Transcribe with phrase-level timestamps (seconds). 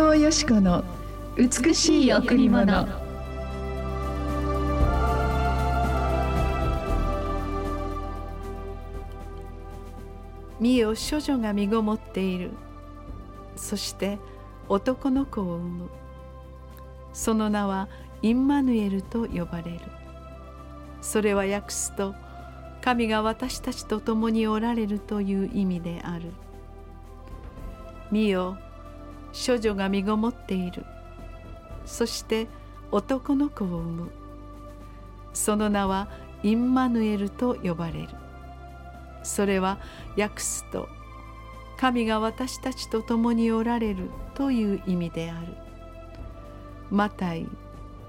[0.00, 0.82] 藤よし子の
[1.36, 2.88] 美しい贈り物。
[10.58, 12.52] 見よ処女が身ごもっている。
[13.56, 14.18] そして
[14.70, 15.90] 男の子を産む。
[17.12, 17.86] その名は
[18.22, 19.80] インマヌエルと呼ばれる。
[21.02, 22.14] それは訳すと
[22.80, 26.32] 神が私たちと共におられるという意味である。
[28.10, 28.56] 見よ
[29.34, 30.84] 処女が身ごもっている。
[31.84, 32.46] そして
[32.90, 34.10] 男の子を産む。
[35.32, 36.08] その名は
[36.42, 38.08] インマヌエルと呼ばれる。
[39.22, 39.78] それは
[40.16, 40.88] 訳すと
[41.76, 45.54] 神が私たちと共におられるという意味である。
[46.90, 47.46] マタイ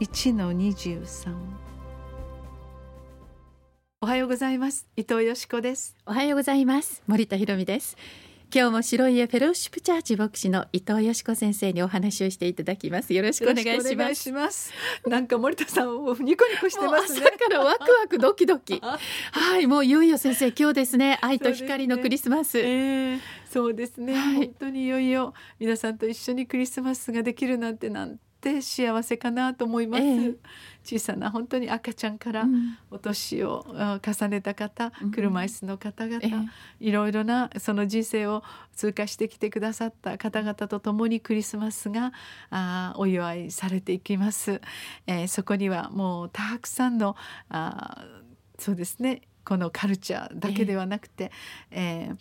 [0.00, 1.34] 1の23
[4.02, 4.86] おはようございます。
[4.94, 5.96] 伊藤よしこです。
[6.06, 7.02] おはようございます。
[7.06, 7.96] 森田博美です。
[8.54, 13.12] 今日も白家フェローシップチャーチ牧師の伊藤よしこ先生にお話をしていただきます。
[13.12, 14.72] よろしくお願いします。
[15.04, 17.22] なんか森田さんをニコニコしてますね。
[17.26, 18.80] 朝からワクワクドキドキ。
[18.80, 21.18] はいもういよいよ先生今日ですね。
[21.22, 22.52] 愛と光のクリスマス。
[22.52, 30.36] そうですね,、えー、そうですね、はい、本当にいよいよ皆さんと一緒にクリスマスができるなんてなんて幸せかなと思います、えー、
[30.84, 32.44] 小さな本当に赤ちゃんから
[32.90, 33.66] お年を
[34.02, 36.46] 重ねた方、うん、車椅子の方々、えー、
[36.80, 42.12] いろいろなその人生を通過してきてくださった方々と共にクリスマスが
[42.50, 44.60] あお祝いされていきます、
[45.06, 47.16] えー、そこにはもうたくさんの
[47.48, 48.04] あ
[48.58, 51.32] そうですねこのカルチャーだけではなくて、
[51.70, 52.16] えー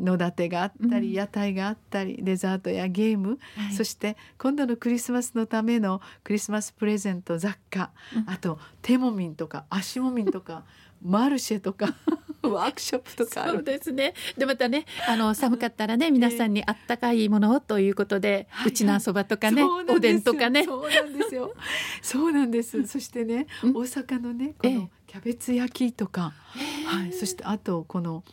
[0.00, 10.64] 野立てがあったり、屋台があったりデザートやゲーム、はい、そして今度のクリスマスのためのクリスマスプレゼント雑貨、うん、あと手もみんとか足もみんとか
[11.02, 11.94] マルシェとか
[12.42, 14.14] ワークショップとかそうですね。
[14.36, 19.84] でまたねあの寒かったらね皆さんにあったかいものをということで、えー、うちのそばとかね、はい。
[19.84, 20.64] はい、おでんとかね。
[20.64, 21.54] そうなんですよ。
[22.00, 22.84] そうなんです。
[22.86, 28.24] そしてね、大阪のねこのキャベツ焼きとか、えー、はい、そしてあとこの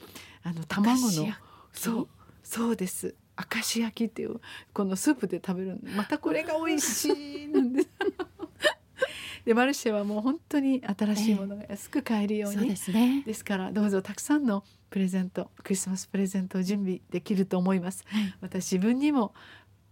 [0.44, 1.28] あの卵の
[1.74, 2.07] そう。
[2.44, 3.16] そうです。
[3.53, 4.41] 明石焼きっていう
[4.74, 7.09] このスープで食べるまたこれが美味し
[7.46, 7.84] いなんで。
[7.84, 7.90] す
[9.46, 13.24] でマルシェはもう本当に新しいものが安く買えるように、えー、ですね。
[13.25, 19.34] ですからどうぞたくさんのプレゼントクリスマスプレゼントを準備できると思います、はい、また自分にも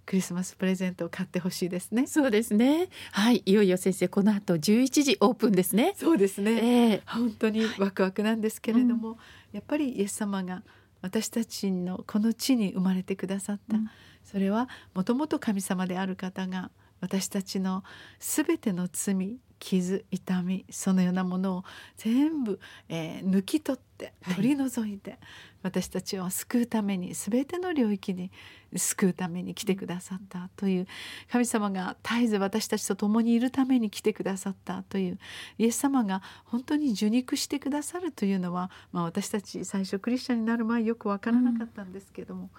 [0.08, 2.08] クリスマスプレゼントを買ってほしいですね。
[2.08, 2.90] そうですね。
[3.12, 5.94] はい、いよいよ先生この後11時オープンですね。
[5.98, 6.92] そうですね。
[6.92, 9.18] えー、本当にワクワクなんですけれども、うん、
[9.52, 10.64] やっぱりイエス様が
[11.02, 13.90] 私たちのこの地に生まれてくださった、うん、
[14.24, 17.84] それはもともと神様である方が私たちの
[18.20, 21.64] 全ての罪傷痛みそのようなものを
[21.98, 22.60] 全部、
[22.90, 25.20] えー、抜き取って取り除いて、はい、
[25.64, 28.32] 私たちを救うために全ての領域に
[28.76, 30.88] 救うために来てくださったという
[31.32, 35.20] 神様が絶えず私たちと共にいるために来てくださったという
[35.58, 42.44] イエス様が本当に受肉してくださるというのは、まあ、私たち最初クリスチャンになる前よく分からなかったんですけども。
[42.44, 42.50] うん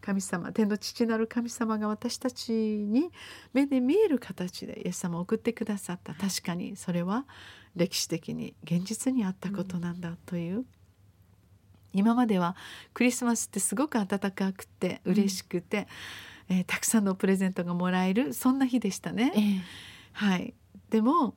[0.00, 3.10] 神様天の父なる神様が私たちに
[3.52, 6.14] 目で見える形でイエス様を送ってくださった。
[6.14, 7.26] 確かにそれは
[7.74, 10.64] 歴史的に現実にあったことなんだという、
[11.92, 12.56] 今までは
[12.94, 15.88] クリスマスってすごく温かくて嬉しくて、
[16.48, 19.32] うん、えー、たくさんのプレゼントがもらえるそんな日でしたね。
[19.34, 19.60] えー、
[20.12, 20.54] はい、
[20.90, 21.34] でも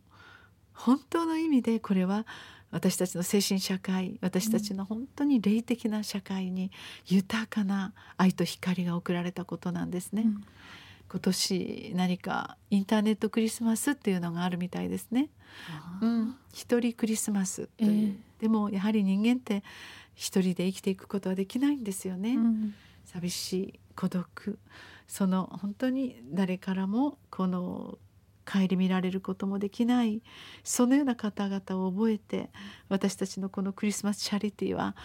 [0.73, 2.25] 本当の意味でこれは
[2.71, 6.71] 私たちの精神社会私たちの本当に霊的な社会に
[7.05, 10.23] 豊かな愛と光が送られたことなんですね。
[10.25, 10.43] うん、
[11.09, 15.29] 今年何かインターネットクリスマスっていうのがあるみたいですね。
[16.01, 19.63] うん、一人クリスマスという、えー、でもやはり人間って
[20.15, 22.35] 一人で生きていくことはできないんですよね。
[22.35, 22.73] うん、
[23.05, 24.59] 寂しい孤独。
[25.07, 27.97] その本当に誰からもこの
[28.45, 30.21] 顧みられることもできない。
[30.63, 32.49] そのような方々を覚えて
[32.89, 34.95] 私たちのこのクリスマスチャリティーは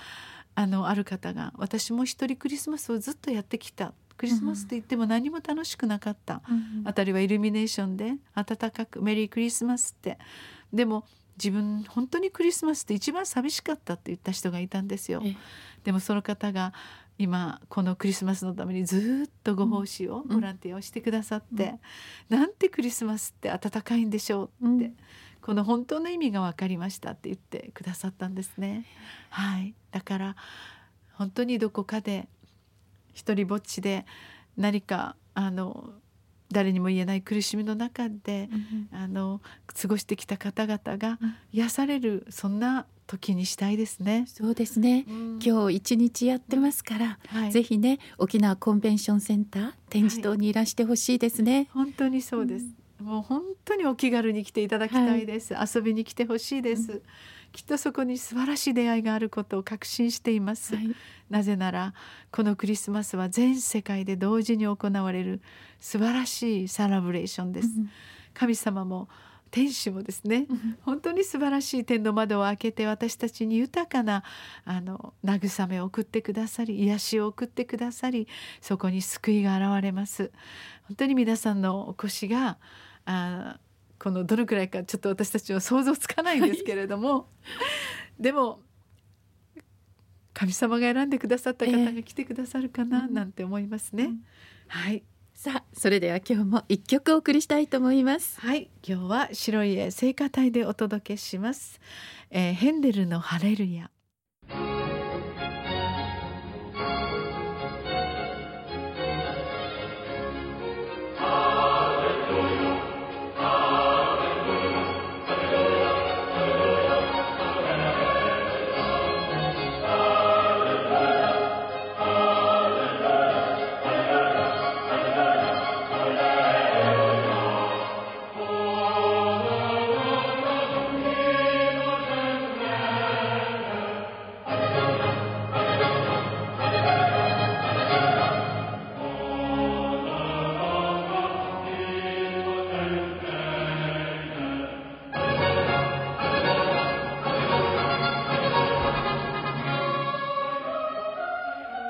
[0.54, 3.92] あのある方が私も一人クリスマスをずっとやってきた。
[4.16, 10.18] クリスマスって言っても何も楽しくなかった、うん、辺りはイルミネーションで暖かく「メリークリスマス」って。
[10.72, 11.04] でも
[11.36, 15.22] 自分本当にクリスマスって一番寂しかったって言った人がいたんですよ。
[15.84, 16.72] でもその方が
[17.18, 21.74] 今このクリスマスのためにずっとご奉仕を、ボランティアをしてくださって、
[22.30, 24.96] うん、なんてクリスマスって温かいんでしょうって、うん、
[25.40, 28.84] この本当の意味が分かりましたって言ってくださったんですね。
[29.30, 30.36] はい、だから
[31.14, 32.28] 本当にどこかで
[33.14, 34.04] 一人ぼっちで
[34.58, 35.90] 何かあの
[36.52, 38.48] 誰にも言えない苦しみの中で、
[38.92, 39.40] うん、あの
[39.80, 41.18] 過ごしてきた方々が
[41.52, 44.24] 癒されるそんな時にしたいですね。
[44.26, 45.04] そうですね。
[45.08, 51.68] うん今日一日やってますから、はいぜひね沖縄コンベンションセンター展示棟にいらしてほしいですね。
[51.72, 52.85] 本当にそうです。
[53.06, 55.54] もう本当にお気軽に来ていただきたいです。
[55.54, 57.02] 遊びに来てほしいです。
[57.52, 60.74] きっとそこに素晴らしい出会いがあることを確信しています。
[60.74, 60.90] はい
[61.30, 61.94] なぜなら
[62.32, 65.40] このクリスマスは全世界で同時に行われる
[65.78, 67.68] 素晴らしいサラブレーションです。
[67.78, 67.90] うん
[68.34, 69.08] 神様も
[69.52, 74.24] 天使もですね、うん本当に素晴らしい天の窓を開けて私たちに豊かな
[74.64, 78.26] あの慰めを送ってくださり癒しを送ってくださり
[78.60, 80.32] そこに救いが現れます
[80.88, 82.58] 本当に皆さんのお越しが
[83.06, 83.58] あ
[83.98, 87.28] このどのくらいかちょっと私たちは想像つかないんですけれども、
[88.20, 88.60] でも
[90.34, 94.20] 神様が選んでくださった方が来てくださるかなうんなんて思いますね、うん
[94.68, 95.02] はい
[95.36, 98.40] さあそれでは今日も一曲お送りしたいと思います。
[98.40, 101.78] はい、今日は白い絵聖歌隊でお届けします。
[102.30, 103.90] えーヘンデルのハレルヤ。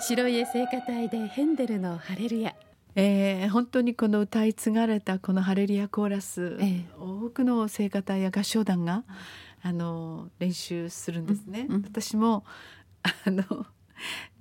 [0.06, 2.54] 白い絵聖歌隊でヘンデルのハレルヤ。
[2.94, 6.84] えー本当にこの歌い継がれたこのハレルヤコーラス、ええ。
[6.96, 9.02] 多くの聖歌隊や合唱団が
[9.62, 11.66] あの練習するんですね。
[11.68, 11.82] うんうん。
[11.82, 12.44] 私も
[13.02, 13.42] あの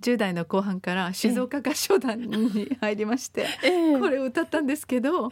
[0.01, 5.31] 10代の後半から静岡合唱団に入りまして、えこれを歌ったんですけど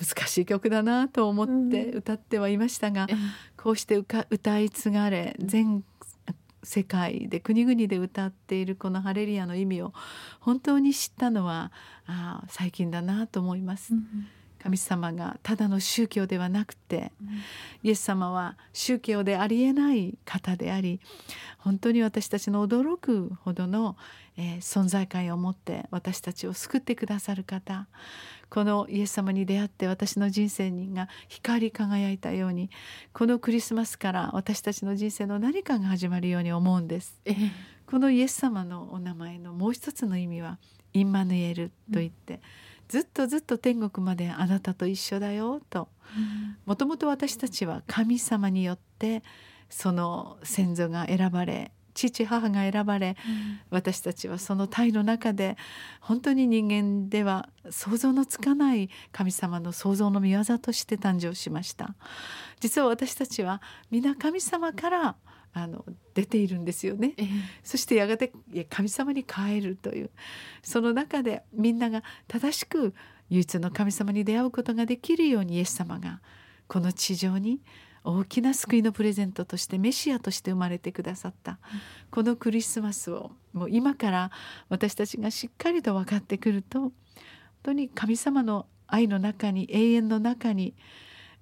[0.00, 3.14] 難しい曲だなと思って歌ってはいましたが、え
[3.58, 5.84] こうして歌歌い継がれ全
[6.66, 9.94] 世界で国々で歌っているこのハレルヤの意味を
[10.40, 11.70] 本当に知ったのは
[12.06, 13.94] あー最近だなと思います。
[13.94, 14.26] うん
[14.58, 17.12] 神様がただの宗教ではなくて
[17.84, 20.98] イエス様は宗教でありえない方であり
[21.58, 23.96] 本当に私たちの驚くほどの、
[24.36, 27.86] えー存在感を持って私たちを救ってくださる方
[28.48, 32.70] このイエス様に出会って私の人生が光り輝いたように
[33.12, 37.20] このクリスマスから私たちの人生の何かが始まるように思うんです。
[37.24, 37.34] ええ。
[37.86, 40.58] このイエス様のお名前のもう一つの意味は
[40.92, 42.40] インマヌエルといって、
[42.88, 45.88] ずっとずっと天国まであなたと一緒だよと。
[46.64, 49.22] もともと私たちは神様によって
[49.68, 53.16] その先祖が選ばれ父母が選ばれ
[53.70, 55.56] 私たちはその体の中で
[56.00, 61.94] 本当に人間では想像のつかない神様の創造の御業として誕生しました。
[62.60, 65.16] 実は私たちは皆神様から
[65.52, 67.14] あの出ているんですよね。
[67.16, 67.26] ええ。
[67.64, 68.30] そしてやがて
[68.68, 70.10] 神様に帰るという。
[70.62, 72.94] その中でみんなが正しく
[73.30, 76.20] 唯一の神様に出会うことができるようにイエス様が
[76.68, 77.60] この地上に
[78.06, 81.58] 大きな救いのプレゼントとしてメシアとして生まれてくださった、
[82.10, 84.30] このクリスマスをもう今から
[84.68, 86.92] 私たちがしっかりと分かってくると本
[87.64, 90.74] 当に神様の愛の中に永遠の中に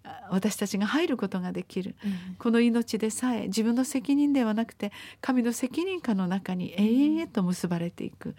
[0.05, 1.97] あ私たちが入ることができる。
[2.03, 4.91] えこの命でさえ自分の責任ではなくて
[5.21, 8.35] 神の責任感の中に永遠へと結ばれていく。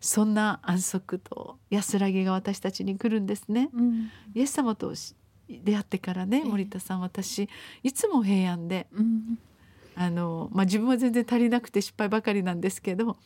[0.00, 3.68] そんな安息と安らぎが私たちに来るんですね。
[3.74, 4.10] うん。
[4.34, 5.14] イエス様とし
[5.48, 6.44] 出会ってからねええ。
[6.44, 7.48] 森田さん私
[7.82, 9.38] いつも平安でうん。
[9.98, 13.16] あの、まあ、自分は全然足りなくて失敗ばかりなんですけど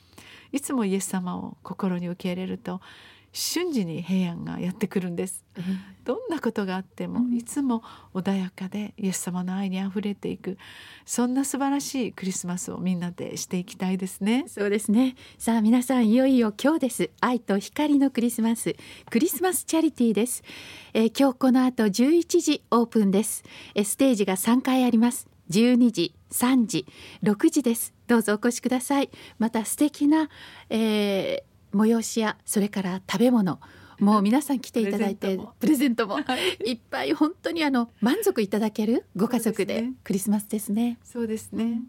[0.53, 2.81] いつもイエス様を心に受け入れると
[3.33, 5.45] 瞬時に平安がやってくるんです。
[5.57, 5.63] え
[6.05, 7.37] どんなことがあっても、うん。
[7.37, 7.83] いつも
[8.13, 10.59] 穏やかでイエス様の愛にあふれていく
[11.05, 14.45] そんな素晴らしいクリスマスをみんなでしていきたいですね。
[14.47, 14.49] え。
[14.49, 15.15] そうですね。
[15.39, 17.11] さあ皆さんいよいよ今日です。
[17.21, 18.75] 愛と光のクリスマス。
[19.11, 20.43] クリスマスチャリティーです、
[20.93, 23.45] えー今日この後11時オープンです。
[23.75, 25.29] えーステージが3回あります。
[25.51, 26.87] 12時3時
[27.23, 27.93] 6時です。
[28.07, 29.11] どうぞお越しください。
[29.39, 30.29] また素敵な、
[30.69, 33.61] えー催しやそれから食べ物
[33.99, 36.19] もう皆さん来ていただいてププレゼントも
[36.65, 40.99] いっぱい本当にあの満足いただけるご家族でクリスマスですね。
[41.05, 41.83] そうですね。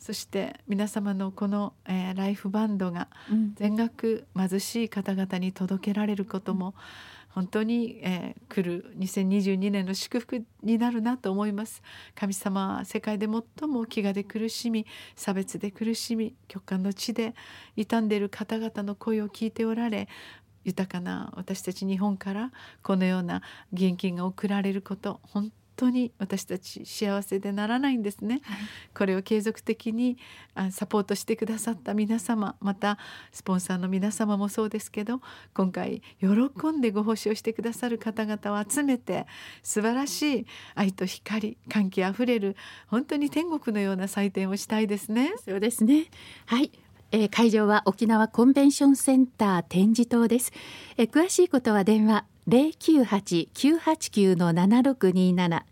[0.00, 3.08] そして皆様のこの、えー、ライフバンドが
[3.54, 6.74] 全額貧しい方々に届けられることも
[7.28, 11.82] 本当に、えー、来る2022年の祝福になるなと思います。
[12.14, 17.34] 神様は世界で最も飢餓で苦しみ差別で苦しみ極寒の地で
[17.76, 20.08] 傷んでいる方々の声を聞いておられ
[20.64, 22.52] 豊かな私たち日本から
[22.82, 23.42] このような
[23.72, 28.58] 現金が送られること本当に私たち幸せでならないんですね、はい、
[28.94, 30.18] これを継続的に
[30.70, 32.98] サポートしてくださった皆様また
[33.32, 35.20] スポンサーの皆様もそうですけど
[35.54, 36.28] 今回喜
[36.68, 39.26] んでご奉仕をしてくださる方々を集めて
[39.62, 42.56] 素晴らしい愛と光歓喜あふれる
[42.86, 45.32] 本当に天国のような祭典をしたいですね。
[45.44, 46.06] そうですね。
[46.46, 46.70] はい
[47.12, 50.52] えー、会場は沖縄コンベンションセンター展示棟です、
[50.96, 55.62] えー、詳しいことは電話098-989の7627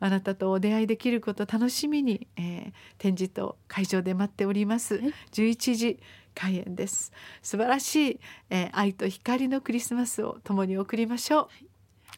[0.00, 6.00] あなたとお出会いできること楽しみに、えー、展示と会場で待っております、はい、11時
[6.34, 7.10] 開演です。
[7.42, 11.48] 素晴らしい、えー、愛と光のクリスマスを共に送りましょう、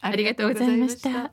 [0.01, 1.33] ありがとうございました